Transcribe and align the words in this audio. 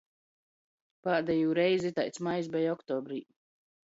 Pādejū 1.07 1.53
reizi 1.59 1.91
itaids 1.93 2.23
majs 2.29 2.49
beja 2.57 2.73
oktobrī. 2.77 3.21